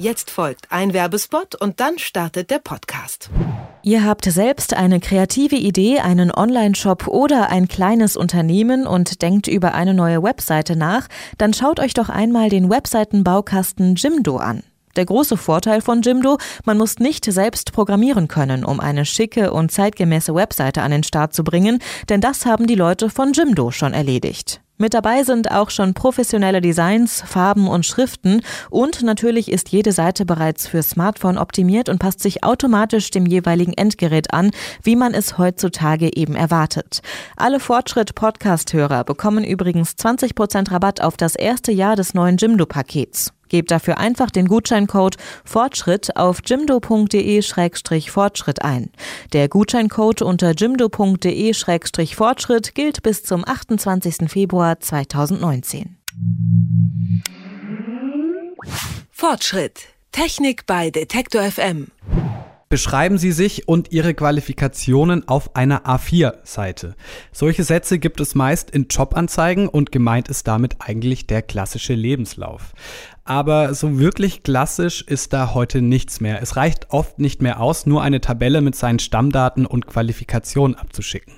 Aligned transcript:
Jetzt 0.00 0.30
folgt 0.30 0.70
ein 0.70 0.92
Werbespot 0.92 1.56
und 1.56 1.80
dann 1.80 1.98
startet 1.98 2.50
der 2.50 2.60
Podcast. 2.60 3.30
Ihr 3.82 4.04
habt 4.04 4.26
selbst 4.26 4.74
eine 4.74 5.00
kreative 5.00 5.56
Idee, 5.56 5.98
einen 5.98 6.30
Online-Shop 6.30 7.08
oder 7.08 7.50
ein 7.50 7.66
kleines 7.66 8.16
Unternehmen 8.16 8.86
und 8.86 9.22
denkt 9.22 9.48
über 9.48 9.74
eine 9.74 9.94
neue 9.94 10.22
Webseite 10.22 10.76
nach, 10.76 11.08
dann 11.36 11.52
schaut 11.52 11.80
euch 11.80 11.94
doch 11.94 12.10
einmal 12.10 12.48
den 12.48 12.70
Webseitenbaukasten 12.70 13.96
Jimdo 13.96 14.36
an. 14.36 14.62
Der 14.94 15.04
große 15.04 15.36
Vorteil 15.36 15.80
von 15.80 16.02
Jimdo, 16.02 16.38
man 16.64 16.78
muss 16.78 17.00
nicht 17.00 17.24
selbst 17.24 17.72
programmieren 17.72 18.28
können, 18.28 18.64
um 18.64 18.78
eine 18.78 19.04
schicke 19.04 19.52
und 19.52 19.72
zeitgemäße 19.72 20.32
Webseite 20.32 20.82
an 20.82 20.92
den 20.92 21.02
Start 21.02 21.34
zu 21.34 21.42
bringen, 21.42 21.80
denn 22.08 22.20
das 22.20 22.46
haben 22.46 22.68
die 22.68 22.76
Leute 22.76 23.10
von 23.10 23.32
Jimdo 23.32 23.72
schon 23.72 23.94
erledigt. 23.94 24.60
Mit 24.80 24.94
dabei 24.94 25.24
sind 25.24 25.50
auch 25.50 25.70
schon 25.70 25.92
professionelle 25.92 26.60
Designs, 26.60 27.20
Farben 27.26 27.66
und 27.66 27.84
Schriften 27.84 28.42
und 28.70 29.02
natürlich 29.02 29.50
ist 29.50 29.70
jede 29.70 29.90
Seite 29.90 30.24
bereits 30.24 30.68
für 30.68 30.84
Smartphone 30.84 31.36
optimiert 31.36 31.88
und 31.88 31.98
passt 31.98 32.20
sich 32.20 32.44
automatisch 32.44 33.10
dem 33.10 33.26
jeweiligen 33.26 33.72
Endgerät 33.72 34.32
an, 34.32 34.52
wie 34.84 34.94
man 34.94 35.14
es 35.14 35.36
heutzutage 35.36 36.16
eben 36.16 36.36
erwartet. 36.36 37.00
Alle 37.36 37.58
Fortschritt-Podcast-Hörer 37.58 39.02
bekommen 39.02 39.42
übrigens 39.42 39.94
20% 39.98 40.70
Rabatt 40.70 41.00
auf 41.00 41.16
das 41.16 41.34
erste 41.34 41.72
Jahr 41.72 41.96
des 41.96 42.14
neuen 42.14 42.36
Jimdo-Pakets. 42.36 43.32
Gebt 43.48 43.70
dafür 43.70 43.98
einfach 43.98 44.30
den 44.30 44.48
Gutscheincode 44.48 45.16
Fortschritt 45.44 46.16
auf 46.16 46.40
jimdo.de-fortschritt 46.44 48.62
ein. 48.62 48.90
Der 49.32 49.48
Gutscheincode 49.48 50.22
unter 50.22 50.50
jimdo.de-fortschritt 50.52 52.74
gilt 52.74 53.02
bis 53.02 53.22
zum 53.22 53.44
28. 53.46 54.30
Februar 54.30 54.80
2019. 54.80 55.96
Fortschritt. 59.10 59.80
Technik 60.12 60.66
bei 60.66 60.90
Detektor 60.90 61.42
FM. 61.42 61.88
Beschreiben 62.70 63.16
Sie 63.16 63.32
sich 63.32 63.66
und 63.66 63.92
Ihre 63.92 64.12
Qualifikationen 64.12 65.26
auf 65.26 65.56
einer 65.56 65.86
A4-Seite. 65.86 66.96
Solche 67.32 67.64
Sätze 67.64 67.98
gibt 67.98 68.20
es 68.20 68.34
meist 68.34 68.70
in 68.70 68.88
Jobanzeigen 68.90 69.68
und 69.68 69.90
gemeint 69.90 70.28
ist 70.28 70.46
damit 70.46 70.76
eigentlich 70.80 71.26
der 71.26 71.40
klassische 71.40 71.94
Lebenslauf 71.94 72.74
aber 73.28 73.74
so 73.74 73.98
wirklich 73.98 74.42
klassisch 74.42 75.02
ist 75.02 75.34
da 75.34 75.52
heute 75.52 75.82
nichts 75.82 76.20
mehr. 76.20 76.40
Es 76.40 76.56
reicht 76.56 76.86
oft 76.90 77.18
nicht 77.18 77.42
mehr 77.42 77.60
aus, 77.60 77.84
nur 77.84 78.02
eine 78.02 78.22
Tabelle 78.22 78.62
mit 78.62 78.74
seinen 78.74 79.00
Stammdaten 79.00 79.66
und 79.66 79.86
Qualifikationen 79.86 80.74
abzuschicken. 80.74 81.34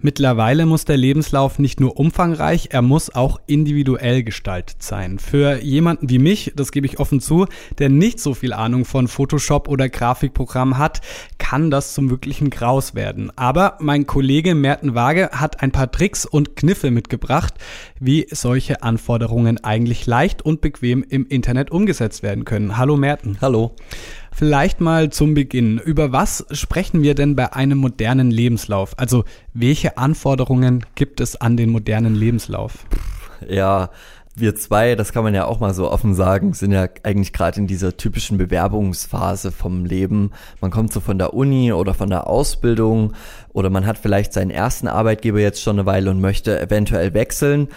Mittlerweile 0.00 0.64
muss 0.64 0.86
der 0.86 0.96
Lebenslauf 0.96 1.58
nicht 1.58 1.78
nur 1.78 1.98
umfangreich, 1.98 2.68
er 2.70 2.80
muss 2.80 3.14
auch 3.14 3.38
individuell 3.46 4.22
gestaltet 4.22 4.82
sein. 4.82 5.18
Für 5.18 5.62
jemanden 5.62 6.08
wie 6.08 6.18
mich, 6.18 6.52
das 6.56 6.72
gebe 6.72 6.86
ich 6.86 7.00
offen 7.00 7.20
zu, 7.20 7.46
der 7.78 7.90
nicht 7.90 8.18
so 8.18 8.32
viel 8.32 8.54
Ahnung 8.54 8.86
von 8.86 9.06
Photoshop 9.06 9.68
oder 9.68 9.90
Grafikprogrammen 9.90 10.78
hat, 10.78 11.02
kann 11.38 11.70
das 11.70 11.92
zum 11.92 12.08
wirklichen 12.08 12.50
Graus 12.50 12.94
werden. 12.94 13.30
Aber 13.36 13.76
mein 13.80 14.06
Kollege 14.06 14.54
Merten 14.54 14.94
Waage 14.94 15.30
hat 15.32 15.60
ein 15.62 15.72
paar 15.72 15.90
Tricks 15.90 16.24
und 16.24 16.56
Kniffe 16.56 16.90
mitgebracht, 16.90 17.54
wie 18.00 18.26
solche 18.30 18.82
Anforderungen 18.82 19.62
eigentlich 19.62 20.06
leicht 20.06 20.40
und 20.42 20.60
bequem 20.60 21.04
im 21.08 21.25
Internet 21.26 21.70
umgesetzt 21.70 22.22
werden 22.22 22.44
können. 22.44 22.76
Hallo 22.76 22.96
Merten. 22.96 23.38
Hallo. 23.40 23.74
Vielleicht 24.32 24.80
mal 24.80 25.10
zum 25.10 25.34
Beginn. 25.34 25.78
Über 25.78 26.12
was 26.12 26.44
sprechen 26.50 27.02
wir 27.02 27.14
denn 27.14 27.36
bei 27.36 27.52
einem 27.52 27.78
modernen 27.78 28.30
Lebenslauf? 28.30 28.98
Also 28.98 29.24
welche 29.54 29.96
Anforderungen 29.98 30.84
gibt 30.94 31.20
es 31.20 31.40
an 31.40 31.56
den 31.56 31.70
modernen 31.70 32.14
Lebenslauf? 32.14 32.84
Ja, 33.48 33.90
wir 34.38 34.54
zwei, 34.54 34.94
das 34.94 35.14
kann 35.14 35.24
man 35.24 35.34
ja 35.34 35.46
auch 35.46 35.60
mal 35.60 35.72
so 35.72 35.90
offen 35.90 36.14
sagen, 36.14 36.52
sind 36.52 36.70
ja 36.70 36.88
eigentlich 37.02 37.32
gerade 37.32 37.58
in 37.58 37.66
dieser 37.66 37.96
typischen 37.96 38.36
Bewerbungsphase 38.36 39.50
vom 39.50 39.86
Leben. 39.86 40.32
Man 40.60 40.70
kommt 40.70 40.92
so 40.92 41.00
von 41.00 41.16
der 41.16 41.32
Uni 41.32 41.72
oder 41.72 41.94
von 41.94 42.10
der 42.10 42.26
Ausbildung 42.26 43.14
oder 43.54 43.70
man 43.70 43.86
hat 43.86 43.96
vielleicht 43.96 44.34
seinen 44.34 44.50
ersten 44.50 44.88
Arbeitgeber 44.88 45.40
jetzt 45.40 45.62
schon 45.62 45.78
eine 45.78 45.86
Weile 45.86 46.10
und 46.10 46.20
möchte 46.20 46.60
eventuell 46.60 47.14
wechseln 47.14 47.68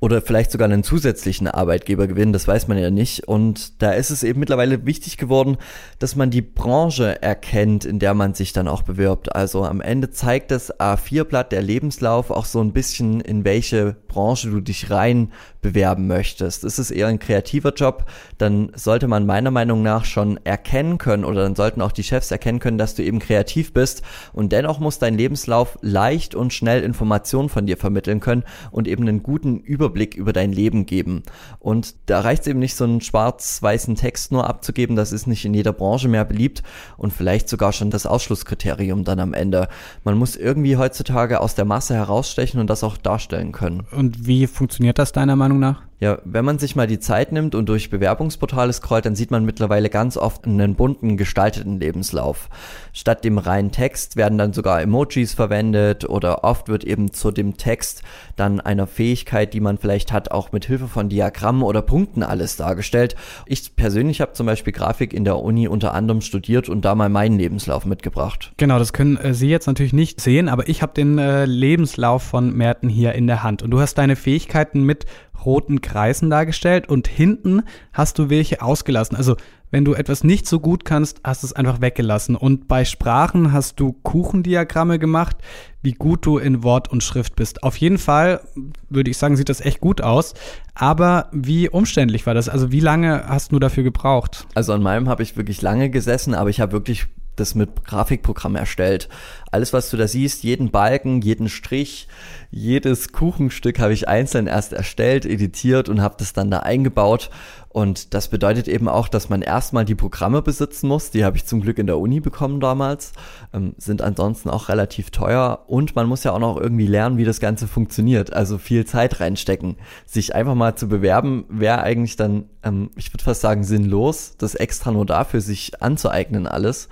oder 0.00 0.22
vielleicht 0.22 0.52
sogar 0.52 0.66
einen 0.66 0.84
zusätzlichen 0.84 1.48
Arbeitgeber 1.48 2.06
gewinnen, 2.06 2.32
das 2.32 2.46
weiß 2.46 2.68
man 2.68 2.78
ja 2.78 2.90
nicht. 2.90 3.26
Und 3.26 3.82
da 3.82 3.92
ist 3.92 4.10
es 4.10 4.22
eben 4.22 4.38
mittlerweile 4.38 4.86
wichtig 4.86 5.16
geworden, 5.16 5.56
dass 5.98 6.14
man 6.14 6.30
die 6.30 6.42
Branche 6.42 7.20
erkennt, 7.20 7.84
in 7.84 7.98
der 7.98 8.14
man 8.14 8.34
sich 8.34 8.52
dann 8.52 8.68
auch 8.68 8.82
bewirbt. 8.82 9.34
Also 9.34 9.64
am 9.64 9.80
Ende 9.80 10.10
zeigt 10.10 10.52
das 10.52 10.78
A4-Blatt 10.78 11.50
der 11.50 11.62
Lebenslauf 11.62 12.30
auch 12.30 12.44
so 12.44 12.60
ein 12.60 12.72
bisschen, 12.72 13.20
in 13.20 13.44
welche 13.44 13.96
Branche 14.06 14.50
du 14.50 14.60
dich 14.60 14.90
rein 14.90 15.32
bewerben 15.62 16.06
möchtest. 16.06 16.62
Ist 16.62 16.78
es 16.78 16.92
eher 16.92 17.08
ein 17.08 17.18
kreativer 17.18 17.74
Job, 17.74 18.06
dann 18.38 18.70
sollte 18.76 19.08
man 19.08 19.26
meiner 19.26 19.50
Meinung 19.50 19.82
nach 19.82 20.04
schon 20.04 20.38
erkennen 20.44 20.98
können 20.98 21.24
oder 21.24 21.42
dann 21.42 21.56
sollten 21.56 21.82
auch 21.82 21.92
die 21.92 22.04
Chefs 22.04 22.30
erkennen 22.30 22.60
können, 22.60 22.78
dass 22.78 22.94
du 22.94 23.02
eben 23.02 23.18
kreativ 23.18 23.72
bist 23.72 24.02
und 24.32 24.52
dennoch 24.52 24.78
muss 24.78 25.00
dein 25.00 25.16
Lebenslauf 25.16 25.76
leicht 25.82 26.36
und 26.36 26.52
schnell 26.52 26.84
Informationen 26.84 27.48
von 27.48 27.66
dir 27.66 27.76
vermitteln 27.76 28.20
können 28.20 28.44
und 28.70 28.86
eben 28.86 29.02
einen 29.08 29.24
guten 29.24 29.58
Überblick 29.58 29.87
über 29.88 30.32
dein 30.32 30.52
Leben 30.52 30.86
geben. 30.86 31.22
Und 31.58 31.94
da 32.06 32.20
reicht 32.20 32.42
es 32.42 32.48
eben 32.48 32.58
nicht, 32.58 32.76
so 32.76 32.84
einen 32.84 33.00
schwarz-weißen 33.00 33.96
Text 33.96 34.32
nur 34.32 34.48
abzugeben, 34.48 34.96
das 34.96 35.12
ist 35.12 35.26
nicht 35.26 35.44
in 35.44 35.54
jeder 35.54 35.72
Branche 35.72 36.08
mehr 36.08 36.24
beliebt 36.24 36.62
und 36.96 37.12
vielleicht 37.12 37.48
sogar 37.48 37.72
schon 37.72 37.90
das 37.90 38.06
Ausschlusskriterium 38.06 39.04
dann 39.04 39.20
am 39.20 39.34
Ende. 39.34 39.68
Man 40.04 40.16
muss 40.16 40.36
irgendwie 40.36 40.76
heutzutage 40.76 41.40
aus 41.40 41.54
der 41.54 41.64
Masse 41.64 41.94
herausstechen 41.94 42.60
und 42.60 42.68
das 42.68 42.84
auch 42.84 42.96
darstellen 42.96 43.52
können. 43.52 43.86
Und 43.90 44.26
wie 44.26 44.46
funktioniert 44.46 44.98
das 44.98 45.12
deiner 45.12 45.36
Meinung 45.36 45.58
nach? 45.58 45.87
Ja, 46.00 46.18
wenn 46.24 46.44
man 46.44 46.60
sich 46.60 46.76
mal 46.76 46.86
die 46.86 47.00
Zeit 47.00 47.32
nimmt 47.32 47.56
und 47.56 47.68
durch 47.68 47.90
Bewerbungsportale 47.90 48.72
scrollt, 48.72 49.04
dann 49.04 49.16
sieht 49.16 49.32
man 49.32 49.44
mittlerweile 49.44 49.90
ganz 49.90 50.16
oft 50.16 50.46
einen 50.46 50.76
bunten 50.76 51.16
gestalteten 51.16 51.80
Lebenslauf. 51.80 52.48
Statt 52.92 53.24
dem 53.24 53.36
reinen 53.36 53.72
Text 53.72 54.14
werden 54.14 54.38
dann 54.38 54.52
sogar 54.52 54.80
Emojis 54.80 55.34
verwendet 55.34 56.08
oder 56.08 56.44
oft 56.44 56.68
wird 56.68 56.84
eben 56.84 57.12
zu 57.12 57.32
dem 57.32 57.56
Text 57.56 58.02
dann 58.36 58.60
einer 58.60 58.86
Fähigkeit, 58.86 59.52
die 59.54 59.60
man 59.60 59.76
vielleicht 59.76 60.12
hat, 60.12 60.30
auch 60.30 60.52
mit 60.52 60.66
Hilfe 60.66 60.86
von 60.86 61.08
Diagrammen 61.08 61.62
oder 61.62 61.82
Punkten 61.82 62.22
alles 62.22 62.56
dargestellt. 62.56 63.16
Ich 63.46 63.74
persönlich 63.74 64.20
habe 64.20 64.34
zum 64.34 64.46
Beispiel 64.46 64.72
Grafik 64.72 65.12
in 65.12 65.24
der 65.24 65.40
Uni 65.40 65.66
unter 65.66 65.94
anderem 65.94 66.20
studiert 66.20 66.68
und 66.68 66.84
da 66.84 66.94
mal 66.94 67.08
meinen 67.08 67.38
Lebenslauf 67.38 67.86
mitgebracht. 67.86 68.52
Genau, 68.56 68.78
das 68.78 68.92
können 68.92 69.16
äh, 69.16 69.34
Sie 69.34 69.48
jetzt 69.48 69.66
natürlich 69.66 69.92
nicht 69.92 70.20
sehen, 70.20 70.48
aber 70.48 70.68
ich 70.68 70.80
habe 70.80 70.92
den 70.94 71.18
äh, 71.18 71.44
Lebenslauf 71.44 72.22
von 72.22 72.52
Merten 72.52 72.88
hier 72.88 73.14
in 73.14 73.26
der 73.26 73.42
Hand 73.42 73.64
und 73.64 73.72
du 73.72 73.80
hast 73.80 73.98
deine 73.98 74.14
Fähigkeiten 74.14 74.84
mit 74.84 75.06
roten 75.44 75.80
Kreisen 75.80 76.30
dargestellt 76.30 76.88
und 76.88 77.08
hinten 77.08 77.62
hast 77.92 78.18
du 78.18 78.30
welche 78.30 78.62
ausgelassen. 78.62 79.16
Also 79.16 79.36
wenn 79.70 79.84
du 79.84 79.94
etwas 79.94 80.24
nicht 80.24 80.46
so 80.46 80.60
gut 80.60 80.84
kannst, 80.84 81.20
hast 81.24 81.42
du 81.42 81.46
es 81.46 81.52
einfach 81.52 81.80
weggelassen. 81.80 82.36
Und 82.36 82.68
bei 82.68 82.84
Sprachen 82.84 83.52
hast 83.52 83.78
du 83.80 83.92
Kuchendiagramme 83.92 84.98
gemacht, 84.98 85.36
wie 85.82 85.92
gut 85.92 86.24
du 86.24 86.38
in 86.38 86.62
Wort 86.62 86.90
und 86.90 87.02
Schrift 87.02 87.36
bist. 87.36 87.62
Auf 87.62 87.76
jeden 87.76 87.98
Fall 87.98 88.40
würde 88.88 89.10
ich 89.10 89.18
sagen, 89.18 89.36
sieht 89.36 89.48
das 89.48 89.60
echt 89.60 89.80
gut 89.80 90.00
aus. 90.00 90.34
Aber 90.74 91.28
wie 91.32 91.68
umständlich 91.68 92.26
war 92.26 92.34
das? 92.34 92.48
Also 92.48 92.72
wie 92.72 92.80
lange 92.80 93.24
hast 93.28 93.52
du 93.52 93.58
dafür 93.58 93.82
gebraucht? 93.82 94.46
Also 94.54 94.72
an 94.72 94.82
meinem 94.82 95.08
habe 95.08 95.22
ich 95.22 95.36
wirklich 95.36 95.60
lange 95.60 95.90
gesessen, 95.90 96.34
aber 96.34 96.50
ich 96.50 96.60
habe 96.60 96.72
wirklich 96.72 97.06
das 97.40 97.54
mit 97.54 97.84
Grafikprogramm 97.84 98.56
erstellt. 98.56 99.08
Alles, 99.50 99.72
was 99.72 99.90
du 99.90 99.96
da 99.96 100.06
siehst, 100.06 100.42
jeden 100.42 100.70
Balken, 100.70 101.22
jeden 101.22 101.48
Strich, 101.48 102.08
jedes 102.50 103.12
Kuchenstück 103.12 103.78
habe 103.78 103.92
ich 103.92 104.08
einzeln 104.08 104.46
erst 104.46 104.72
erstellt, 104.72 105.26
editiert 105.26 105.88
und 105.88 106.00
habe 106.00 106.16
das 106.18 106.32
dann 106.32 106.50
da 106.50 106.60
eingebaut. 106.60 107.30
Und 107.70 108.14
das 108.14 108.28
bedeutet 108.28 108.66
eben 108.66 108.88
auch, 108.88 109.08
dass 109.08 109.28
man 109.28 109.42
erstmal 109.42 109.84
die 109.84 109.94
Programme 109.94 110.40
besitzen 110.40 110.88
muss. 110.88 111.10
Die 111.10 111.24
habe 111.24 111.36
ich 111.36 111.44
zum 111.44 111.60
Glück 111.60 111.78
in 111.78 111.86
der 111.86 111.98
Uni 111.98 112.20
bekommen 112.20 112.60
damals, 112.60 113.12
ähm, 113.52 113.74
sind 113.76 114.00
ansonsten 114.00 114.48
auch 114.48 114.68
relativ 114.68 115.10
teuer. 115.10 115.64
Und 115.66 115.94
man 115.94 116.08
muss 116.08 116.24
ja 116.24 116.32
auch 116.32 116.38
noch 116.38 116.56
irgendwie 116.58 116.86
lernen, 116.86 117.18
wie 117.18 117.24
das 117.24 117.40
Ganze 117.40 117.68
funktioniert. 117.68 118.32
Also 118.32 118.56
viel 118.56 118.86
Zeit 118.86 119.20
reinstecken. 119.20 119.76
Sich 120.06 120.34
einfach 120.34 120.54
mal 120.54 120.76
zu 120.76 120.88
bewerben, 120.88 121.44
wäre 121.50 121.82
eigentlich 121.82 122.16
dann, 122.16 122.46
ähm, 122.62 122.90
ich 122.96 123.12
würde 123.12 123.24
fast 123.24 123.42
sagen, 123.42 123.64
sinnlos, 123.64 124.36
das 124.38 124.54
extra 124.54 124.90
nur 124.90 125.04
dafür 125.04 125.42
sich 125.42 125.82
anzueignen 125.82 126.46
alles. 126.46 126.88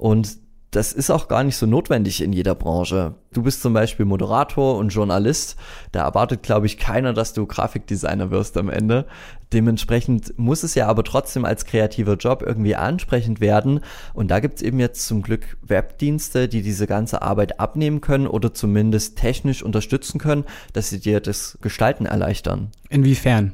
Und 0.00 0.38
das 0.70 0.92
ist 0.92 1.10
auch 1.10 1.28
gar 1.28 1.42
nicht 1.44 1.56
so 1.56 1.66
notwendig 1.66 2.22
in 2.22 2.32
jeder 2.32 2.54
Branche. 2.54 3.16
Du 3.32 3.42
bist 3.42 3.60
zum 3.60 3.74
Beispiel 3.74 4.06
Moderator 4.06 4.78
und 4.78 4.90
Journalist. 4.90 5.56
Da 5.92 6.04
erwartet, 6.04 6.42
glaube 6.42 6.66
ich, 6.66 6.78
keiner, 6.78 7.12
dass 7.12 7.34
du 7.34 7.44
Grafikdesigner 7.44 8.30
wirst 8.30 8.56
am 8.56 8.70
Ende. 8.70 9.06
Dementsprechend 9.52 10.38
muss 10.38 10.62
es 10.62 10.76
ja 10.76 10.86
aber 10.86 11.02
trotzdem 11.02 11.44
als 11.44 11.66
kreativer 11.66 12.14
Job 12.14 12.42
irgendwie 12.46 12.76
ansprechend 12.76 13.40
werden. 13.40 13.80
Und 14.14 14.30
da 14.30 14.40
gibt's 14.40 14.62
eben 14.62 14.78
jetzt 14.78 15.06
zum 15.06 15.22
Glück 15.22 15.58
Webdienste, 15.60 16.48
die 16.48 16.62
diese 16.62 16.86
ganze 16.86 17.20
Arbeit 17.20 17.60
abnehmen 17.60 18.00
können 18.00 18.28
oder 18.28 18.54
zumindest 18.54 19.18
technisch 19.18 19.62
unterstützen 19.62 20.18
können, 20.18 20.44
dass 20.72 20.88
sie 20.88 21.00
dir 21.00 21.20
das 21.20 21.58
Gestalten 21.60 22.06
erleichtern. 22.06 22.70
Inwiefern? 22.88 23.52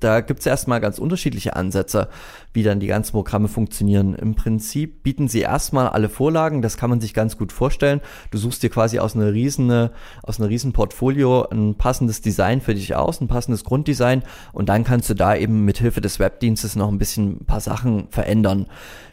Da 0.00 0.20
gibt 0.20 0.40
es 0.40 0.46
erstmal 0.46 0.80
ganz 0.80 0.98
unterschiedliche 0.98 1.56
Ansätze, 1.56 2.08
wie 2.52 2.62
dann 2.62 2.80
die 2.80 2.86
ganzen 2.86 3.12
Programme 3.12 3.48
funktionieren. 3.48 4.14
Im 4.14 4.34
Prinzip 4.34 5.02
bieten 5.02 5.28
sie 5.28 5.40
erstmal 5.40 5.88
alle 5.88 6.08
Vorlagen, 6.08 6.62
das 6.62 6.76
kann 6.76 6.90
man 6.90 7.00
sich 7.00 7.14
ganz 7.14 7.38
gut 7.38 7.52
vorstellen. 7.52 8.00
Du 8.30 8.38
suchst 8.38 8.62
dir 8.62 8.70
quasi 8.70 8.98
aus 8.98 9.14
einer 9.14 9.32
riesen, 9.32 9.90
aus 10.22 10.40
einer 10.40 10.48
riesen 10.48 10.72
Portfolio 10.72 11.46
ein 11.50 11.76
passendes 11.76 12.20
Design 12.20 12.60
für 12.60 12.74
dich 12.74 12.94
aus, 12.94 13.20
ein 13.20 13.28
passendes 13.28 13.64
Grunddesign 13.64 14.22
und 14.52 14.68
dann 14.68 14.84
kannst 14.84 15.10
du 15.10 15.14
da 15.14 15.36
eben 15.36 15.64
mit 15.64 15.78
Hilfe 15.78 16.00
des 16.00 16.18
Webdienstes 16.18 16.76
noch 16.76 16.88
ein 16.88 16.98
bisschen 16.98 17.40
ein 17.40 17.44
paar 17.46 17.60
Sachen 17.60 18.08
verändern. 18.10 18.66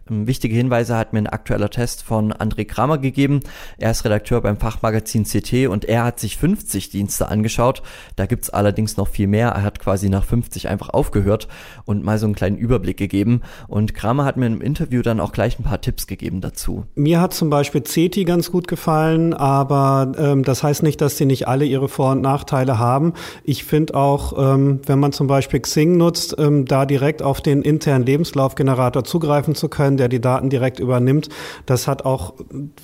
Ähm, 0.09 0.27
wichtige 0.27 0.55
Hinweise 0.55 0.95
hat 0.95 1.13
mir 1.13 1.19
ein 1.19 1.27
aktueller 1.27 1.69
Test 1.69 2.03
von 2.03 2.33
André 2.33 2.65
Kramer 2.65 2.97
gegeben. 2.97 3.41
Er 3.77 3.91
ist 3.91 4.05
Redakteur 4.05 4.41
beim 4.41 4.57
Fachmagazin 4.57 5.23
CT 5.23 5.67
und 5.67 5.85
er 5.85 6.03
hat 6.03 6.19
sich 6.19 6.37
50 6.37 6.89
Dienste 6.89 7.27
angeschaut. 7.27 7.81
Da 8.15 8.25
gibt's 8.25 8.49
allerdings 8.49 8.97
noch 8.97 9.07
viel 9.07 9.27
mehr. 9.27 9.49
Er 9.49 9.63
hat 9.63 9.79
quasi 9.79 10.09
nach 10.09 10.23
50 10.23 10.56
einfach 10.65 10.89
aufgehört 10.89 11.47
und 11.85 12.03
mal 12.03 12.17
so 12.17 12.25
einen 12.25 12.33
kleinen 12.33 12.57
Überblick 12.57 12.97
gegeben. 12.97 13.41
Und 13.67 13.93
Kramer 13.93 14.25
hat 14.25 14.37
mir 14.37 14.47
im 14.47 14.61
Interview 14.61 15.03
dann 15.03 15.19
auch 15.19 15.31
gleich 15.31 15.59
ein 15.59 15.63
paar 15.63 15.81
Tipps 15.81 16.07
gegeben 16.07 16.41
dazu. 16.41 16.85
Mir 16.95 17.21
hat 17.21 17.33
zum 17.33 17.49
Beispiel 17.51 17.81
CT 17.81 18.25
ganz 18.25 18.51
gut 18.51 18.67
gefallen, 18.67 19.33
aber 19.33 20.13
ähm, 20.17 20.43
das 20.43 20.63
heißt 20.63 20.81
nicht, 20.81 21.01
dass 21.01 21.17
sie 21.17 21.25
nicht 21.25 21.47
alle 21.47 21.65
ihre 21.65 21.89
Vor- 21.89 22.13
und 22.13 22.21
Nachteile 22.21 22.79
haben. 22.79 23.13
Ich 23.43 23.63
finde 23.63 23.93
auch, 23.93 24.33
ähm, 24.37 24.79
wenn 24.85 24.99
man 24.99 25.11
zum 25.11 25.27
Beispiel 25.27 25.59
Xing 25.59 25.97
nutzt, 25.97 26.35
ähm, 26.39 26.65
da 26.65 26.85
direkt 26.85 27.21
auf 27.21 27.41
den 27.41 27.61
internen 27.61 28.05
Lebenslaufgenerator 28.05 29.03
zugreifen 29.03 29.53
zu 29.53 29.69
können, 29.69 29.97
der 29.97 30.09
die 30.09 30.21
Daten 30.21 30.49
direkt 30.49 30.79
übernimmt, 30.79 31.29
das 31.65 31.87
hat 31.87 32.05
auch 32.05 32.33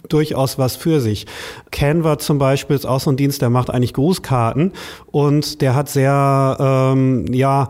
durchaus 0.09 0.57
was 0.57 0.75
für 0.75 0.99
sich. 0.99 1.25
Canva 1.71 2.19
zum 2.19 2.37
Beispiel 2.37 2.75
ist 2.75 2.85
auch 2.85 2.99
so 2.99 3.09
ein 3.09 3.17
Dienst, 3.17 3.41
der 3.41 3.49
macht 3.49 3.69
eigentlich 3.69 3.93
Grußkarten 3.93 4.73
und 5.11 5.61
der 5.61 5.75
hat 5.75 5.89
sehr, 5.89 6.57
ähm, 6.59 7.25
ja, 7.31 7.62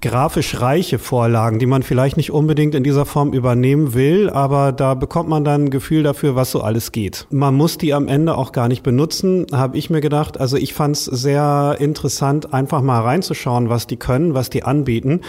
grafisch 0.00 0.60
reiche 0.60 0.98
Vorlagen, 0.98 1.58
die 1.58 1.66
man 1.66 1.82
vielleicht 1.82 2.16
nicht 2.16 2.32
unbedingt 2.32 2.74
in 2.74 2.82
dieser 2.82 3.04
Form 3.04 3.34
übernehmen 3.34 3.92
will, 3.92 4.30
aber 4.30 4.72
da 4.72 4.94
bekommt 4.94 5.28
man 5.28 5.44
dann 5.44 5.64
ein 5.64 5.70
Gefühl 5.70 6.02
dafür, 6.02 6.34
was 6.34 6.50
so 6.50 6.62
alles 6.62 6.92
geht. 6.92 7.26
Man 7.30 7.54
muss 7.54 7.76
die 7.76 7.92
am 7.92 8.08
Ende 8.08 8.38
auch 8.38 8.52
gar 8.52 8.68
nicht 8.68 8.82
benutzen, 8.82 9.46
habe 9.52 9.76
ich 9.76 9.90
mir 9.90 10.00
gedacht. 10.00 10.40
Also 10.40 10.56
ich 10.56 10.72
fand 10.72 10.96
es 10.96 11.04
sehr 11.04 11.76
interessant, 11.78 12.54
einfach 12.54 12.80
mal 12.80 13.02
reinzuschauen, 13.02 13.68
was 13.68 13.86
die 13.86 13.98
können, 13.98 14.32
was 14.32 14.48
die 14.48 14.62
anbieten 14.62 15.20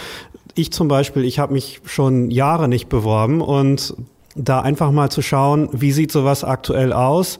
ich 0.54 0.72
zum 0.72 0.88
Beispiel, 0.88 1.24
ich 1.24 1.38
habe 1.38 1.52
mich 1.52 1.80
schon 1.84 2.30
Jahre 2.30 2.68
nicht 2.68 2.88
beworben 2.88 3.40
und 3.40 3.94
da 4.36 4.60
einfach 4.60 4.90
mal 4.90 5.10
zu 5.10 5.22
schauen, 5.22 5.68
wie 5.72 5.92
sieht 5.92 6.12
sowas 6.12 6.44
aktuell 6.44 6.92
aus, 6.92 7.38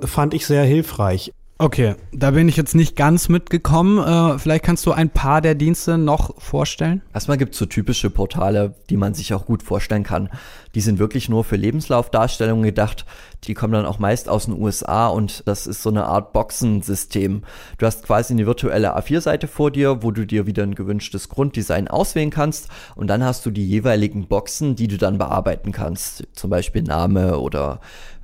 fand 0.00 0.34
ich 0.34 0.46
sehr 0.46 0.64
hilfreich. 0.64 1.32
Okay, 1.58 1.94
da 2.10 2.32
bin 2.32 2.48
ich 2.48 2.56
jetzt 2.56 2.74
nicht 2.74 2.96
ganz 2.96 3.28
mitgekommen. 3.28 3.98
Äh, 3.98 4.38
vielleicht 4.38 4.64
kannst 4.64 4.84
du 4.84 4.90
ein 4.90 5.10
paar 5.10 5.40
der 5.40 5.54
Dienste 5.54 5.96
noch 5.96 6.40
vorstellen? 6.40 7.02
Erstmal 7.14 7.36
gibt 7.36 7.52
es 7.52 7.58
so 7.58 7.66
typische 7.66 8.10
Portale, 8.10 8.74
die 8.90 8.96
man 8.96 9.14
sich 9.14 9.32
auch 9.32 9.46
gut 9.46 9.62
vorstellen 9.62 10.02
kann. 10.02 10.28
Die 10.74 10.80
sind 10.80 10.98
wirklich 10.98 11.28
nur 11.28 11.44
für 11.44 11.54
Lebenslaufdarstellungen 11.54 12.64
gedacht. 12.64 13.06
Die 13.44 13.54
kommen 13.54 13.74
dann 13.74 13.86
auch 13.86 14.00
meist 14.00 14.28
aus 14.28 14.46
den 14.46 14.60
USA 14.60 15.06
und 15.06 15.44
das 15.46 15.68
ist 15.68 15.82
so 15.82 15.90
eine 15.90 16.06
Art 16.06 16.32
Boxensystem. 16.32 17.44
Du 17.78 17.86
hast 17.86 18.02
quasi 18.02 18.32
eine 18.32 18.46
virtuelle 18.46 18.96
A4-Seite 18.96 19.46
vor 19.46 19.70
dir, 19.70 20.02
wo 20.02 20.10
du 20.10 20.26
dir 20.26 20.46
wieder 20.46 20.64
ein 20.64 20.74
gewünschtes 20.74 21.28
Grunddesign 21.28 21.86
auswählen 21.86 22.30
kannst 22.30 22.70
und 22.96 23.06
dann 23.06 23.22
hast 23.22 23.46
du 23.46 23.50
die 23.50 23.68
jeweiligen 23.68 24.26
Boxen, 24.26 24.74
die 24.74 24.88
du 24.88 24.98
dann 24.98 25.18
bearbeiten 25.18 25.70
kannst. 25.70 26.24
Zum 26.32 26.50
Beispiel 26.50 26.82
Name 26.82 27.38
oder 27.38 27.80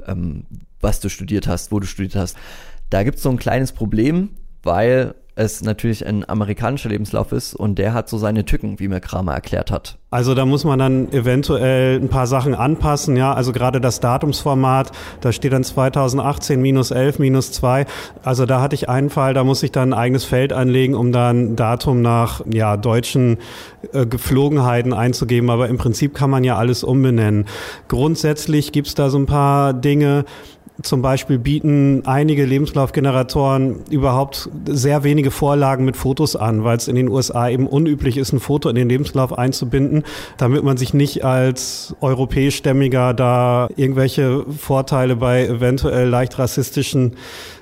ähm, 0.07 0.45
was 0.81 0.99
du 0.99 1.09
studiert 1.09 1.47
hast, 1.47 1.71
wo 1.71 1.79
du 1.79 1.87
studiert 1.87 2.17
hast. 2.17 2.37
Da 2.91 3.03
gibt 3.03 3.19
es 3.19 3.23
so 3.23 3.31
ein 3.31 3.39
kleines 3.39 3.73
Problem, 3.73 4.31
weil 4.63 5.15
es 5.39 5.63
natürlich 5.63 6.05
ein 6.05 6.29
amerikanischer 6.29 6.89
Lebenslauf 6.89 7.31
ist 7.31 7.55
und 7.55 7.79
der 7.79 7.95
hat 7.95 8.09
so 8.09 8.19
seine 8.19 8.45
Tücken, 8.45 8.81
wie 8.81 8.89
mir 8.89 8.99
Kramer 8.99 9.35
erklärt 9.35 9.71
hat. 9.71 9.99
Also 10.11 10.35
da 10.35 10.45
muss 10.45 10.65
man 10.65 10.81
dann 10.81 11.13
eventuell 11.13 12.01
ein 12.01 12.09
paar 12.09 12.27
Sachen 12.27 12.57
anpassen, 12.57 13.17
ja, 13.17 13.33
also 13.33 13.53
gerade 13.53 13.81
das 13.81 14.01
Datumsformat, 14.01 14.91
da 15.21 15.31
steht 15.31 15.53
dann 15.53 15.63
2018 15.63 16.61
minus 16.61 16.91
11 16.91 17.21
minus 17.21 17.53
2, 17.53 17.87
also 18.25 18.47
da 18.47 18.61
hatte 18.61 18.75
ich 18.75 18.89
einen 18.89 19.11
Fall, 19.11 19.33
da 19.33 19.45
muss 19.45 19.63
ich 19.63 19.71
dann 19.71 19.93
ein 19.93 19.99
eigenes 19.99 20.25
Feld 20.25 20.53
anlegen, 20.53 20.97
um 20.97 21.13
dann 21.13 21.55
Datum 21.55 22.03
nach, 22.03 22.41
ja, 22.53 22.77
deutschen 22.77 23.37
äh, 23.93 24.07
Geflogenheiten 24.07 24.93
einzugeben, 24.93 25.51
aber 25.51 25.69
im 25.69 25.79
Prinzip 25.79 26.15
kann 26.15 26.31
man 26.31 26.43
ja 26.43 26.57
alles 26.57 26.83
umbenennen. 26.83 27.45
Grundsätzlich 27.87 28.73
gibt's 28.73 28.97
da 28.97 29.09
so 29.09 29.19
ein 29.19 29.27
paar 29.27 29.73
Dinge, 29.73 30.25
zum 30.83 31.03
Beispiel 31.03 31.39
bieten 31.39 32.03
einige 32.07 32.45
Lebenslaufgeneratoren 32.45 33.81
überhaupt 33.91 34.49
sehr 34.67 35.03
wenige 35.03 35.31
Vorlagen 35.31 35.85
mit 35.85 35.97
Fotos 35.97 36.37
an, 36.37 36.63
weil 36.63 36.77
es 36.77 36.89
in 36.89 36.95
den 36.95 37.09
USA 37.09 37.49
eben 37.49 37.67
unüblich 37.67 38.17
ist, 38.17 38.33
ein 38.33 38.41
Foto 38.41 38.69
in 38.69 38.77
den 38.77 38.89
Lebenslauf 38.89 39.37
einzubinden, 39.37 40.05
damit 40.37 40.63
man 40.63 40.77
sich 40.77 40.95
nicht 40.95 41.25
als 41.25 41.97
europäischstämmiger 42.01 43.15
da 43.15 43.69
irgendwelche 43.77 44.45
Vorteile 44.57 45.17
bei 45.17 45.47
eventuell 45.47 46.09
leicht 46.09 46.39
rassistischen 46.39 47.17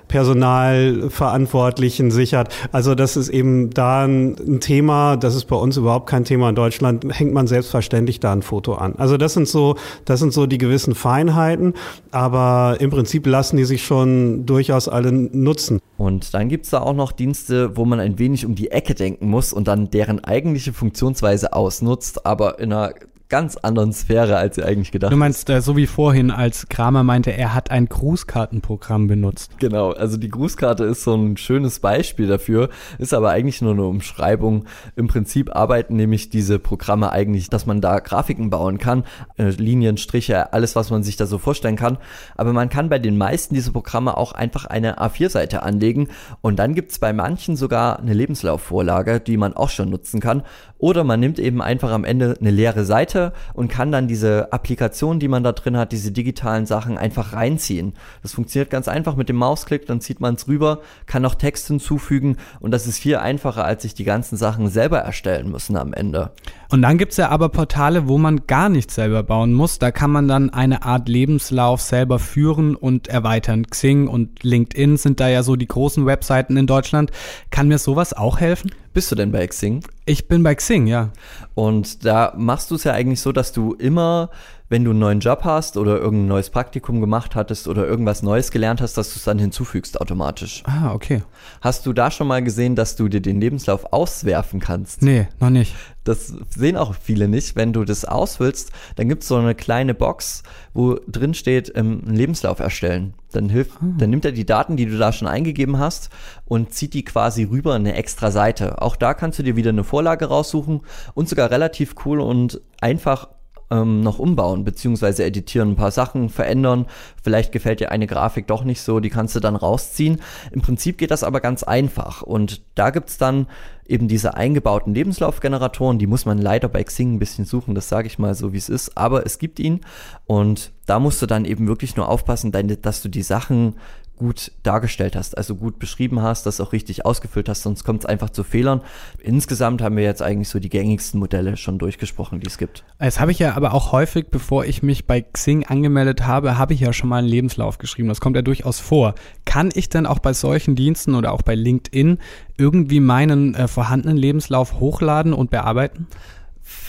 Personalverantwortlichen 0.08 2.10
sichert. 2.10 2.54
Also 2.72 2.94
das 2.94 3.16
ist 3.16 3.28
eben 3.28 3.70
da 3.70 4.04
ein 4.04 4.60
Thema, 4.60 5.16
das 5.16 5.34
ist 5.34 5.46
bei 5.46 5.56
uns 5.56 5.76
überhaupt 5.76 6.08
kein 6.08 6.24
Thema 6.24 6.48
in 6.48 6.54
Deutschland, 6.54 7.04
hängt 7.10 7.34
man 7.34 7.48
selbstverständlich 7.48 8.20
da 8.20 8.32
ein 8.32 8.42
Foto 8.42 8.74
an. 8.74 8.94
Also 8.98 9.16
das 9.16 9.34
sind 9.34 9.48
so, 9.48 9.74
das 10.04 10.20
sind 10.20 10.32
so 10.32 10.46
die 10.46 10.58
gewissen 10.58 10.94
Feinheiten, 10.94 11.74
aber 12.12 12.76
im 12.78 12.90
Prinzip 12.90 13.05
lassen 13.24 13.56
die 13.56 13.64
sich 13.64 13.84
schon 13.84 14.46
durchaus 14.46 14.88
alle 14.88 15.12
nutzen. 15.12 15.80
Und 15.98 16.34
dann 16.34 16.48
gibt's 16.48 16.70
da 16.70 16.80
auch 16.80 16.94
noch 16.94 17.12
Dienste, 17.12 17.76
wo 17.76 17.84
man 17.84 18.00
ein 18.00 18.18
wenig 18.18 18.44
um 18.44 18.54
die 18.54 18.70
Ecke 18.70 18.94
denken 18.94 19.28
muss 19.28 19.52
und 19.52 19.68
dann 19.68 19.90
deren 19.90 20.22
eigentliche 20.22 20.72
Funktionsweise 20.72 21.52
ausnutzt, 21.52 22.26
aber 22.26 22.58
in 22.58 22.72
einer 22.72 22.94
ganz 23.28 23.56
anderen 23.56 23.92
Sphäre, 23.92 24.36
als 24.36 24.56
ihr 24.56 24.66
eigentlich 24.66 24.92
gedacht 24.92 25.12
Du 25.12 25.16
meinst, 25.16 25.50
äh, 25.50 25.60
so 25.60 25.76
wie 25.76 25.86
vorhin, 25.86 26.30
als 26.30 26.68
Kramer 26.68 27.02
meinte, 27.02 27.32
er 27.32 27.54
hat 27.54 27.70
ein 27.70 27.88
Grußkartenprogramm 27.88 29.08
benutzt. 29.08 29.58
Genau, 29.58 29.90
also 29.90 30.16
die 30.16 30.28
Grußkarte 30.28 30.84
ist 30.84 31.02
so 31.02 31.14
ein 31.14 31.36
schönes 31.36 31.80
Beispiel 31.80 32.28
dafür, 32.28 32.68
ist 32.98 33.14
aber 33.14 33.30
eigentlich 33.30 33.62
nur 33.62 33.72
eine 33.72 33.84
Umschreibung. 33.84 34.66
Im 34.94 35.08
Prinzip 35.08 35.54
arbeiten 35.54 35.96
nämlich 35.96 36.30
diese 36.30 36.58
Programme 36.58 37.10
eigentlich, 37.10 37.50
dass 37.50 37.66
man 37.66 37.80
da 37.80 37.98
Grafiken 37.98 38.50
bauen 38.50 38.78
kann, 38.78 39.04
äh, 39.38 39.50
Linien, 39.50 39.96
Striche, 39.96 40.52
alles, 40.52 40.76
was 40.76 40.90
man 40.90 41.02
sich 41.02 41.16
da 41.16 41.26
so 41.26 41.38
vorstellen 41.38 41.76
kann. 41.76 41.98
Aber 42.36 42.52
man 42.52 42.68
kann 42.68 42.88
bei 42.88 43.00
den 43.00 43.18
meisten 43.18 43.54
dieser 43.54 43.72
Programme 43.72 44.16
auch 44.16 44.32
einfach 44.32 44.66
eine 44.66 45.00
A4-Seite 45.00 45.62
anlegen 45.62 46.08
und 46.42 46.58
dann 46.58 46.74
gibt's 46.74 47.00
bei 47.00 47.12
manchen 47.12 47.56
sogar 47.56 47.98
eine 47.98 48.14
Lebenslaufvorlage, 48.14 49.18
die 49.18 49.36
man 49.36 49.54
auch 49.54 49.70
schon 49.70 49.90
nutzen 49.90 50.20
kann. 50.20 50.42
Oder 50.78 51.04
man 51.04 51.20
nimmt 51.20 51.38
eben 51.38 51.62
einfach 51.62 51.90
am 51.90 52.04
Ende 52.04 52.36
eine 52.38 52.50
leere 52.50 52.84
Seite 52.84 53.15
Seite 53.16 53.32
und 53.54 53.68
kann 53.68 53.90
dann 53.90 54.08
diese 54.08 54.52
Applikation, 54.52 55.18
die 55.18 55.28
man 55.28 55.42
da 55.42 55.52
drin 55.52 55.76
hat, 55.76 55.92
diese 55.92 56.12
digitalen 56.12 56.66
Sachen 56.66 56.98
einfach 56.98 57.32
reinziehen. 57.32 57.94
Das 58.22 58.32
funktioniert 58.32 58.70
ganz 58.70 58.88
einfach 58.88 59.16
mit 59.16 59.28
dem 59.28 59.36
Mausklick, 59.36 59.86
dann 59.86 60.00
zieht 60.00 60.20
man 60.20 60.34
es 60.34 60.48
rüber, 60.48 60.80
kann 61.06 61.22
noch 61.22 61.34
Text 61.34 61.66
hinzufügen 61.68 62.36
und 62.60 62.70
das 62.70 62.86
ist 62.86 62.98
viel 62.98 63.16
einfacher, 63.16 63.64
als 63.64 63.82
sich 63.82 63.94
die 63.94 64.04
ganzen 64.04 64.36
Sachen 64.36 64.68
selber 64.68 64.98
erstellen 64.98 65.50
müssen 65.50 65.76
am 65.76 65.92
Ende. 65.92 66.30
Und 66.70 66.82
dann 66.82 66.98
gibt's 66.98 67.16
ja 67.16 67.28
aber 67.28 67.48
Portale, 67.48 68.08
wo 68.08 68.18
man 68.18 68.46
gar 68.46 68.68
nichts 68.68 68.96
selber 68.96 69.22
bauen 69.22 69.52
muss. 69.54 69.78
Da 69.78 69.92
kann 69.92 70.10
man 70.10 70.26
dann 70.26 70.50
eine 70.50 70.82
Art 70.82 71.08
Lebenslauf 71.08 71.80
selber 71.80 72.18
führen 72.18 72.74
und 72.74 73.08
erweitern. 73.08 73.66
Xing 73.66 74.08
und 74.08 74.42
LinkedIn 74.42 74.96
sind 74.96 75.20
da 75.20 75.28
ja 75.28 75.42
so 75.42 75.54
die 75.56 75.68
großen 75.68 76.06
Webseiten 76.06 76.56
in 76.56 76.66
Deutschland. 76.66 77.12
Kann 77.50 77.68
mir 77.68 77.78
sowas 77.78 78.12
auch 78.12 78.40
helfen? 78.40 78.72
Bist 78.92 79.12
du 79.12 79.14
denn 79.14 79.30
bei 79.30 79.46
Xing? 79.46 79.84
Ich 80.08 80.28
bin 80.28 80.44
bei 80.44 80.54
Xing, 80.54 80.86
ja. 80.86 81.10
Und 81.54 82.04
da 82.04 82.32
machst 82.36 82.70
du 82.70 82.76
es 82.76 82.84
ja 82.84 82.92
eigentlich 82.92 83.20
so, 83.20 83.32
dass 83.32 83.52
du 83.52 83.74
immer 83.74 84.30
wenn 84.68 84.84
du 84.84 84.90
einen 84.90 84.98
neuen 84.98 85.20
Job 85.20 85.44
hast 85.44 85.76
oder 85.76 85.98
irgendein 85.98 86.28
neues 86.28 86.50
Praktikum 86.50 87.00
gemacht 87.00 87.34
hattest 87.34 87.68
oder 87.68 87.86
irgendwas 87.86 88.22
Neues 88.22 88.50
gelernt 88.50 88.80
hast, 88.80 88.96
dass 88.96 89.12
du 89.12 89.18
es 89.18 89.24
dann 89.24 89.38
hinzufügst 89.38 90.00
automatisch. 90.00 90.62
Ah, 90.66 90.92
okay. 90.92 91.22
Hast 91.60 91.86
du 91.86 91.92
da 91.92 92.10
schon 92.10 92.26
mal 92.26 92.42
gesehen, 92.42 92.74
dass 92.74 92.96
du 92.96 93.08
dir 93.08 93.20
den 93.20 93.40
Lebenslauf 93.40 93.92
auswerfen 93.92 94.60
kannst? 94.60 95.02
Nee, 95.02 95.28
noch 95.40 95.50
nicht. 95.50 95.74
Das 96.02 96.32
sehen 96.50 96.76
auch 96.76 96.94
viele 96.94 97.26
nicht. 97.28 97.56
Wenn 97.56 97.72
du 97.72 97.84
das 97.84 98.04
ausfüllst, 98.04 98.70
dann 98.94 99.08
gibt 99.08 99.22
es 99.22 99.28
so 99.28 99.36
eine 99.36 99.54
kleine 99.54 99.94
Box, 99.94 100.42
wo 100.72 100.98
drin 101.08 101.34
steht, 101.34 101.72
ähm, 101.74 102.02
einen 102.06 102.16
Lebenslauf 102.16 102.60
erstellen. 102.60 103.14
Dann 103.32 103.48
hilft, 103.48 103.72
ah. 103.80 103.86
dann 103.98 104.10
nimmt 104.10 104.24
er 104.24 104.32
die 104.32 104.46
Daten, 104.46 104.76
die 104.76 104.86
du 104.86 104.98
da 104.98 105.12
schon 105.12 105.28
eingegeben 105.28 105.78
hast 105.78 106.10
und 106.44 106.72
zieht 106.72 106.94
die 106.94 107.04
quasi 107.04 107.44
rüber 107.44 107.74
in 107.74 107.82
eine 107.82 107.94
extra 107.94 108.30
Seite. 108.30 108.82
Auch 108.82 108.96
da 108.96 109.14
kannst 109.14 109.38
du 109.38 109.42
dir 109.42 109.56
wieder 109.56 109.70
eine 109.70 109.84
Vorlage 109.84 110.26
raussuchen 110.26 110.80
und 111.14 111.28
sogar 111.28 111.50
relativ 111.50 111.94
cool 112.04 112.20
und 112.20 112.60
einfach 112.80 113.28
ähm, 113.70 114.00
noch 114.00 114.18
umbauen, 114.18 114.64
beziehungsweise 114.64 115.24
editieren, 115.24 115.70
ein 115.70 115.76
paar 115.76 115.90
Sachen 115.90 116.28
verändern. 116.28 116.86
Vielleicht 117.22 117.52
gefällt 117.52 117.80
dir 117.80 117.90
eine 117.90 118.06
Grafik 118.06 118.46
doch 118.46 118.64
nicht 118.64 118.80
so, 118.80 119.00
die 119.00 119.10
kannst 119.10 119.34
du 119.36 119.40
dann 119.40 119.56
rausziehen. 119.56 120.20
Im 120.52 120.62
Prinzip 120.62 120.98
geht 120.98 121.10
das 121.10 121.24
aber 121.24 121.40
ganz 121.40 121.62
einfach. 121.62 122.22
Und 122.22 122.62
da 122.74 122.90
gibt's 122.90 123.18
dann 123.18 123.46
eben 123.88 124.08
diese 124.08 124.34
eingebauten 124.34 124.94
Lebenslaufgeneratoren, 124.94 125.98
die 125.98 126.06
muss 126.06 126.24
man 126.24 126.38
leider 126.38 126.68
bei 126.68 126.82
Xing 126.82 127.14
ein 127.14 127.18
bisschen 127.18 127.44
suchen, 127.44 127.74
das 127.74 127.88
sage 127.88 128.08
ich 128.08 128.18
mal 128.18 128.34
so, 128.34 128.52
wie 128.52 128.58
es 128.58 128.68
ist, 128.68 128.96
aber 128.96 129.24
es 129.24 129.38
gibt 129.38 129.60
ihn 129.60 129.80
und 130.26 130.72
da 130.86 130.98
musst 130.98 131.22
du 131.22 131.26
dann 131.26 131.44
eben 131.44 131.68
wirklich 131.68 131.96
nur 131.96 132.08
aufpassen, 132.08 132.52
dass 132.82 133.02
du 133.02 133.08
die 133.08 133.22
Sachen 133.22 133.76
gut 134.16 134.52
dargestellt 134.62 135.16
hast, 135.16 135.36
also 135.36 135.54
gut 135.54 135.78
beschrieben 135.78 136.22
hast, 136.22 136.46
das 136.46 136.60
auch 136.60 136.72
richtig 136.72 137.04
ausgefüllt 137.04 137.48
hast, 137.48 137.62
sonst 137.62 137.84
kommt 137.84 138.00
es 138.00 138.06
einfach 138.06 138.30
zu 138.30 138.44
Fehlern. 138.44 138.80
Insgesamt 139.22 139.82
haben 139.82 139.96
wir 139.96 140.04
jetzt 140.04 140.22
eigentlich 140.22 140.48
so 140.48 140.58
die 140.58 140.68
gängigsten 140.68 141.20
Modelle 141.20 141.56
schon 141.56 141.78
durchgesprochen, 141.78 142.40
die 142.40 142.46
es 142.46 142.58
gibt. 142.58 142.84
Das 142.98 143.20
habe 143.20 143.30
ich 143.30 143.38
ja 143.38 143.56
aber 143.56 143.74
auch 143.74 143.92
häufig, 143.92 144.28
bevor 144.30 144.64
ich 144.64 144.82
mich 144.82 145.06
bei 145.06 145.20
Xing 145.20 145.64
angemeldet 145.64 146.26
habe, 146.26 146.58
habe 146.58 146.74
ich 146.74 146.80
ja 146.80 146.92
schon 146.92 147.08
mal 147.08 147.18
einen 147.18 147.28
Lebenslauf 147.28 147.78
geschrieben. 147.78 148.08
Das 148.08 148.20
kommt 148.20 148.36
ja 148.36 148.42
durchaus 148.42 148.80
vor. 148.80 149.14
Kann 149.44 149.70
ich 149.74 149.88
denn 149.88 150.06
auch 150.06 150.18
bei 150.18 150.32
solchen 150.32 150.76
Diensten 150.76 151.14
oder 151.14 151.32
auch 151.32 151.42
bei 151.42 151.54
LinkedIn 151.54 152.18
irgendwie 152.56 153.00
meinen 153.00 153.54
äh, 153.54 153.68
vorhandenen 153.68 154.16
Lebenslauf 154.16 154.80
hochladen 154.80 155.32
und 155.32 155.50
bearbeiten? 155.50 156.06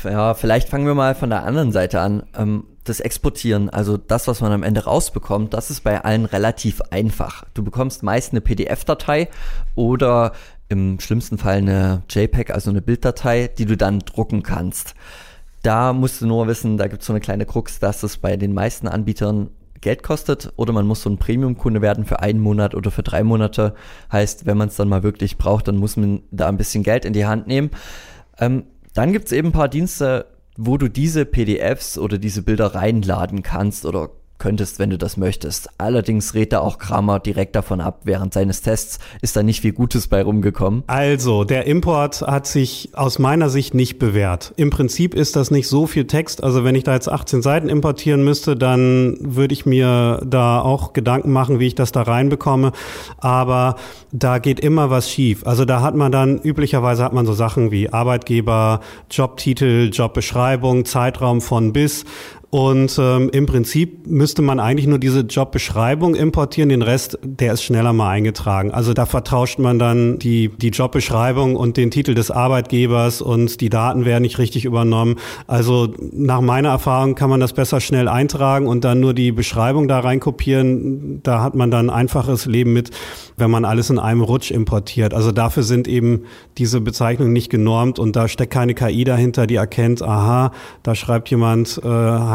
Ja, 0.04 0.34
vielleicht 0.34 0.70
fangen 0.70 0.86
wir 0.86 0.96
mal 0.96 1.16
von 1.16 1.30
der 1.30 1.44
anderen 1.44 1.72
Seite 1.72 2.00
an. 2.00 2.24
Ähm, 2.36 2.64
das 2.84 3.00
Exportieren, 3.00 3.70
also 3.70 3.98
das, 3.98 4.28
was 4.28 4.42
man 4.42 4.52
am 4.52 4.64
Ende 4.64 4.86
rausbekommt, 4.86 5.54
das 5.54 5.70
ist 5.70 5.84
bei 5.84 6.04
allen 6.04 6.26
relativ 6.26 6.82
einfach. 6.90 7.44
Du 7.54 7.64
bekommst 7.64 8.02
meist 8.02 8.32
eine 8.32 8.42
PDF-Datei 8.42 9.28
oder 9.76 10.32
im 10.70 11.00
schlimmsten 11.00 11.38
Fall 11.38 11.58
eine 11.58 12.04
JPEG, 12.10 12.52
also 12.52 12.70
eine 12.70 12.82
Bilddatei, 12.82 13.50
die 13.50 13.66
du 13.66 13.78
dann 13.78 14.00
drucken 14.00 14.44
kannst. 14.44 14.96
Da 15.64 15.94
musst 15.94 16.22
du 16.22 16.28
nur 16.28 16.48
wissen, 16.48 16.78
da 16.78 16.88
gibt 16.88 17.02
es 17.02 17.08
so 17.08 17.14
eine 17.14 17.20
kleine 17.20 17.46
Krux, 17.46 17.80
dass 17.80 18.04
es 18.04 18.18
bei 18.18 18.38
den 18.38 18.54
meisten 18.54 18.88
Anbietern 18.88 19.50
Geld 19.82 20.02
kostet 20.02 20.52
oder 20.56 20.74
man 20.74 20.88
muss 20.88 21.04
so 21.04 21.10
ein 21.10 21.18
Premium-Kunde 21.18 21.82
werden 21.82 22.06
für 22.06 22.20
einen 22.20 22.40
Monat 22.40 22.74
oder 22.74 22.90
für 22.90 23.04
drei 23.04 23.24
Monate. 23.24 23.76
Heißt, 24.12 24.46
wenn 24.46 24.58
man 24.58 24.70
es 24.70 24.76
dann 24.76 24.90
mal 24.90 25.04
wirklich 25.04 25.38
braucht, 25.38 25.68
dann 25.68 25.78
muss 25.78 25.98
man 25.98 26.22
da 26.32 26.48
ein 26.48 26.58
bisschen 26.58 26.84
Geld 26.84 27.06
in 27.06 27.14
die 27.14 27.26
Hand 27.26 27.48
nehmen. 27.48 27.70
Ähm, 28.40 28.64
dann 28.98 29.14
gibt 29.14 29.28
es 29.28 29.32
eben 29.32 29.50
ein 29.50 29.54
paar 29.54 29.70
Dienste, 29.70 30.26
wo 30.58 30.78
du 30.78 30.88
diese 30.88 31.26
PDFs 31.26 32.00
oder 32.00 32.18
diese 32.18 32.42
Bilder 32.42 32.74
reinladen 32.74 33.44
kannst 33.44 33.86
oder 33.86 34.10
könntest, 34.40 34.80
wenn 34.80 34.90
du 34.90 34.98
das 34.98 35.18
möchtest. 35.18 35.70
Allerdings 35.78 36.34
rät 36.34 36.54
da 36.54 36.60
auch 36.60 36.78
Kramer 36.78 37.20
direkt 37.20 37.56
davon 37.56 37.82
ab. 37.82 38.02
Während 38.04 38.34
seines 38.34 38.62
Tests 38.62 39.00
ist 39.22 39.36
da 39.36 39.44
nicht 39.44 39.62
viel 39.62 39.74
Gutes 39.74 40.08
bei 40.08 40.22
rumgekommen. 40.22 40.84
Also, 40.88 41.44
der 41.44 41.66
Import 41.66 42.22
hat 42.22 42.48
sich 42.48 42.90
aus 42.94 43.20
meiner 43.20 43.50
Sicht 43.50 43.74
nicht 43.74 44.00
bewährt. 44.00 44.54
Im 44.56 44.70
Prinzip 44.70 45.16
ist 45.16 45.36
das 45.36 45.52
nicht 45.52 45.68
so 45.68 45.88
viel 45.88 46.06
Text. 46.06 46.44
Also, 46.44 46.64
wenn 46.64 46.76
ich 46.76 46.84
da 46.84 46.94
jetzt 46.94 47.10
18 47.10 47.42
Seiten 47.42 47.70
importieren 47.70 48.24
müsste, 48.24 48.56
dann 48.56 49.18
würde 49.22 49.54
ich 49.54 49.66
mir 49.66 50.22
da 50.26 50.62
auch 50.62 50.94
Gedanken 50.94 51.32
machen, 51.32 51.60
wie 51.60 51.68
ich 51.68 51.76
das 51.76 51.92
da 51.92 52.04
reinbekomme. 52.04 52.72
Aber 53.18 53.76
da 54.12 54.38
geht 54.38 54.60
immer 54.60 54.90
was 54.90 55.10
schief. 55.10 55.46
Also, 55.46 55.66
da 55.66 55.82
hat 55.82 55.96
man 55.96 56.12
dann, 56.12 56.40
üblicherweise 56.40 57.04
hat 57.04 57.14
man 57.14 57.26
so 57.26 57.34
Sachen 57.34 57.72
wie 57.72 57.90
Arbeitgeber, 57.90 58.82
Jobtitel, 59.10 59.90
Jobbeschreibung, 59.92 60.86
Zeitraum 60.86 61.42
von 61.42 61.74
bis. 61.74 62.06
Und 62.50 62.98
ähm, 62.98 63.30
im 63.34 63.46
Prinzip 63.46 64.08
müsste 64.08 64.42
man 64.42 64.62
eigentlich 64.62 64.88
nur 64.88 65.00
diese 65.00 65.20
Jobbeschreibung 65.22 66.16
importieren, 66.16 66.70
den 66.70 66.82
Rest, 66.82 67.20
der 67.22 67.52
ist 67.52 67.64
schneller 67.64 67.92
mal 67.92 68.10
eingetragen. 68.10 68.72
Also 68.72 68.94
da 68.94 69.06
vertauscht 69.06 69.60
man 69.60 69.80
dann 69.80 70.18
die, 70.18 70.50
die 70.50 70.70
Jobbeschreibung 70.70 71.58
und 71.58 71.76
den 71.76 71.92
Titel 71.92 72.14
des 72.14 72.32
Arbeitgebers 72.32 73.22
und 73.22 73.60
die 73.60 73.68
Daten 73.68 74.06
werden 74.06 74.22
nicht 74.22 74.40
richtig 74.40 74.64
übernommen. 74.64 75.16
Also 75.46 75.94
nach 76.14 76.40
meiner 76.40 76.70
Erfahrung 76.70 77.16
kann 77.16 77.30
man 77.30 77.42
das 77.42 77.52
besser 77.52 77.82
schnell 77.82 78.08
eintragen 78.08 78.68
und 78.68 78.86
dann 78.86 79.02
nur 79.02 79.14
die 79.14 79.34
Beschreibung 79.34 79.90
da 79.90 80.00
reinkopieren. 80.00 81.22
Da 81.24 81.44
hat 81.44 81.54
man 81.54 81.70
dann 81.70 81.90
einfaches 81.90 82.46
Leben 82.46 82.72
mit, 82.72 82.92
wenn 83.36 83.52
man 83.52 83.66
alles 83.66 83.90
in 83.90 84.00
einem 84.00 84.22
Rutsch 84.22 84.52
importiert. 84.52 85.14
Also 85.14 85.34
dafür 85.34 85.64
sind 85.64 85.90
eben 85.90 86.24
diese 86.58 86.80
Bezeichnungen 86.80 87.34
nicht 87.34 87.50
genormt 87.50 88.00
und 88.00 88.16
da 88.16 88.30
steckt 88.30 88.54
keine 88.54 88.74
KI 88.74 89.04
dahinter, 89.04 89.48
die 89.48 89.56
erkennt, 89.56 90.02
aha, 90.02 90.54
da 90.84 90.96
schreibt 90.96 91.30
jemand 91.30 91.82
äh, 91.84 91.88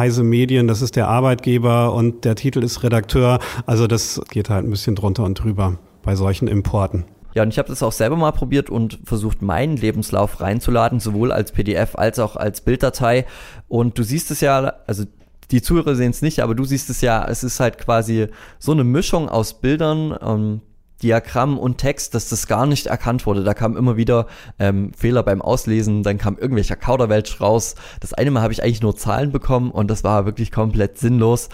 Heise 0.03 0.25
Medien, 0.25 0.67
das 0.67 0.83
ist 0.83 0.97
der 0.97 1.07
Arbeitgeber 1.07 1.95
und 1.95 2.25
der 2.25 2.35
Titel 2.35 2.65
ist 2.65 2.83
Redakteur. 2.83 3.39
Also 3.67 3.87
das 3.87 4.21
geht 4.31 4.51
halt 4.51 4.67
ein 4.67 4.71
bisschen 4.71 4.97
drunter 4.97 5.23
und 5.23 5.35
drüber 5.35 5.79
bei 6.03 6.17
solchen 6.17 6.49
Importen. 6.49 7.05
Ja, 7.35 7.45
und 7.45 7.51
ich 7.51 7.59
habe 7.59 7.69
das 7.69 7.85
auch 7.85 7.93
selber 7.93 8.17
mal 8.17 8.33
probiert 8.33 8.69
und 8.69 8.99
versucht, 9.05 9.43
meinen 9.43 9.77
Lebenslauf 9.77 10.41
reinzuladen, 10.41 10.99
sowohl 10.99 11.31
als 11.31 11.53
PDF 11.53 11.95
als 11.95 12.19
auch 12.19 12.35
als 12.35 12.63
Bilddatei. 12.63 13.27
Und 13.69 13.97
du 13.97 14.03
siehst 14.03 14.33
es 14.33 14.41
ja, 14.41 14.73
also 14.89 15.05
die 15.53 15.63
Zuhörer 15.63 15.95
sehen 15.95 16.11
es 16.11 16.21
nicht, 16.21 16.41
aber 16.41 16.57
du 16.57 16.65
siehst 16.65 16.91
es 16.91 17.01
ja, 17.01 17.25
es 17.29 17.45
ist 17.45 17.61
halt 17.61 17.79
quasi 17.79 18.27
so 18.59 18.73
eine 18.73 18.83
Mischung 18.83 19.29
aus 19.29 19.61
Bildern, 19.61 20.19
ähm, 20.21 20.63
Diagramm 21.03 21.59
und 21.59 21.79
Text, 21.79 22.15
dass 22.15 22.29
das 22.29 22.47
gar 22.47 22.67
nicht 22.67 22.87
erkannt 22.87 23.27
wurde. 23.27 23.45
Da 23.45 23.55
kam 23.55 23.77
immer 23.77 23.97
wieder 23.97 24.27
ähm, 24.59 24.93
Fehler 24.97 25.23
beim 25.23 25.43
Auslesen, 25.43 26.03
dann 26.03 26.19
kam 26.19 26.39
irgendwelcher 26.39 26.77
Kauderwelsch 26.77 27.41
raus. 27.41 27.75
Das 28.01 28.15
eine 28.15 28.31
Mal 28.31 28.43
habe 28.43 28.53
ich 28.53 28.63
eigentlich 28.63 28.83
nur 28.83 28.97
Zahlen 28.97 29.33
bekommen 29.33 29.71
und 29.71 29.91
das 29.91 30.05
war 30.05 30.25
wirklich 30.27 30.53
komplett 30.53 30.99
sinnlos. 30.99 31.49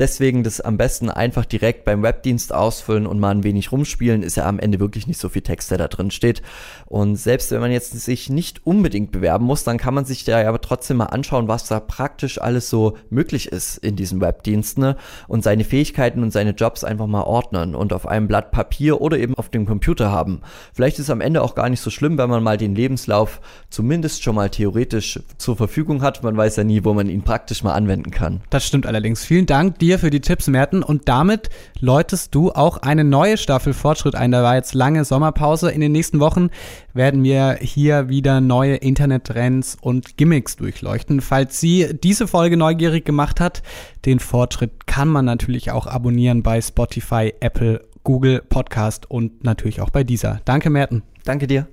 Deswegen 0.00 0.42
das 0.42 0.62
am 0.62 0.78
besten 0.78 1.10
einfach 1.10 1.44
direkt 1.44 1.84
beim 1.84 2.02
Webdienst 2.02 2.54
ausfüllen 2.54 3.06
und 3.06 3.20
mal 3.20 3.32
ein 3.32 3.44
wenig 3.44 3.70
rumspielen, 3.70 4.22
ist 4.22 4.38
ja 4.38 4.46
am 4.46 4.58
Ende 4.58 4.80
wirklich 4.80 5.06
nicht 5.06 5.20
so 5.20 5.28
viel 5.28 5.42
Text, 5.42 5.70
der 5.70 5.76
da 5.76 5.88
drin 5.88 6.10
steht. 6.10 6.40
Und 6.86 7.16
selbst 7.16 7.50
wenn 7.50 7.60
man 7.60 7.70
jetzt 7.70 7.92
sich 7.92 8.30
nicht 8.30 8.66
unbedingt 8.66 9.12
bewerben 9.12 9.44
muss, 9.44 9.62
dann 9.62 9.76
kann 9.76 9.92
man 9.92 10.06
sich 10.06 10.24
da 10.24 10.48
aber 10.48 10.62
trotzdem 10.62 10.96
mal 10.96 11.06
anschauen, 11.06 11.48
was 11.48 11.68
da 11.68 11.80
praktisch 11.80 12.40
alles 12.40 12.70
so 12.70 12.96
möglich 13.10 13.52
ist 13.52 13.76
in 13.76 13.94
diesen 13.94 14.22
Webdiensten 14.22 14.82
ne? 14.82 14.96
und 15.28 15.44
seine 15.44 15.64
Fähigkeiten 15.64 16.22
und 16.22 16.30
seine 16.30 16.52
Jobs 16.52 16.82
einfach 16.82 17.06
mal 17.06 17.24
ordnen 17.24 17.74
und 17.74 17.92
auf 17.92 18.08
einem 18.08 18.26
Blatt 18.26 18.52
Papier 18.52 19.02
oder 19.02 19.18
eben 19.18 19.34
auf 19.34 19.50
dem 19.50 19.66
Computer 19.66 20.10
haben. 20.10 20.40
Vielleicht 20.72 20.98
ist 20.98 21.04
es 21.04 21.10
am 21.10 21.20
Ende 21.20 21.42
auch 21.42 21.54
gar 21.54 21.68
nicht 21.68 21.82
so 21.82 21.90
schlimm, 21.90 22.16
wenn 22.16 22.30
man 22.30 22.42
mal 22.42 22.56
den 22.56 22.74
Lebenslauf 22.74 23.42
zumindest 23.68 24.22
schon 24.22 24.34
mal 24.34 24.48
theoretisch 24.48 25.20
zur 25.36 25.56
Verfügung 25.56 26.00
hat. 26.00 26.22
Man 26.22 26.38
weiß 26.38 26.56
ja 26.56 26.64
nie, 26.64 26.84
wo 26.84 26.94
man 26.94 27.10
ihn 27.10 27.20
praktisch 27.20 27.62
mal 27.62 27.74
anwenden 27.74 28.10
kann. 28.10 28.40
Das 28.48 28.66
stimmt 28.66 28.86
allerdings. 28.86 29.26
Vielen 29.26 29.44
Dank 29.44 29.78
dir 29.78 29.89
dir 29.90 29.98
für 29.98 30.10
die 30.10 30.20
Tipps, 30.20 30.46
Merten. 30.46 30.82
Und 30.82 31.08
damit 31.08 31.50
läutest 31.80 32.34
du 32.34 32.52
auch 32.52 32.78
eine 32.78 33.02
neue 33.04 33.36
Staffel 33.36 33.74
Fortschritt 33.74 34.14
ein. 34.14 34.30
Da 34.30 34.42
war 34.42 34.54
jetzt 34.54 34.74
lange 34.74 35.04
Sommerpause. 35.04 35.70
In 35.70 35.80
den 35.80 35.92
nächsten 35.92 36.20
Wochen 36.20 36.50
werden 36.94 37.24
wir 37.24 37.58
hier 37.60 38.08
wieder 38.08 38.40
neue 38.40 38.76
Internettrends 38.76 39.76
und 39.80 40.16
Gimmicks 40.16 40.56
durchleuchten. 40.56 41.20
Falls 41.20 41.60
Sie 41.60 41.88
diese 41.92 42.28
Folge 42.28 42.56
neugierig 42.56 43.04
gemacht 43.04 43.40
hat, 43.40 43.62
den 44.04 44.20
Fortschritt 44.20 44.86
kann 44.86 45.08
man 45.08 45.24
natürlich 45.24 45.72
auch 45.72 45.86
abonnieren 45.86 46.42
bei 46.42 46.60
Spotify, 46.60 47.34
Apple, 47.40 47.84
Google 48.04 48.42
Podcast 48.48 49.10
und 49.10 49.44
natürlich 49.44 49.80
auch 49.80 49.90
bei 49.90 50.04
dieser. 50.04 50.40
Danke, 50.44 50.70
Merten. 50.70 51.02
Danke 51.24 51.46
dir. 51.46 51.66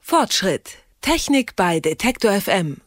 Fortschritt. 0.00 0.78
Technik 1.02 1.56
bei 1.56 1.80
Detektor 1.80 2.32
FM. 2.32 2.78